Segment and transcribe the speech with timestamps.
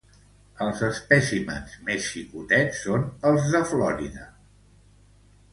[0.67, 4.27] Els espècimens més xicotets són els de Florida.